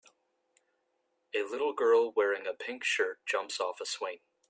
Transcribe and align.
A 1.35 1.43
little 1.43 1.73
girl 1.73 2.11
wearing 2.11 2.47
a 2.47 2.55
pink 2.55 2.83
shirt 2.83 3.19
jumps 3.27 3.59
off 3.59 3.79
a 3.79 3.85
swing. 3.85 4.21